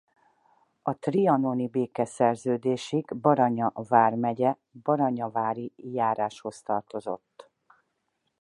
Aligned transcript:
A 0.81 0.93
trianoni 0.93 1.67
békeszerződésig 1.67 3.05
Baranya 3.21 3.71
vármegye 3.75 4.55
Baranyavári 4.83 5.73
járásához 5.75 6.61
tartozott. 6.61 7.49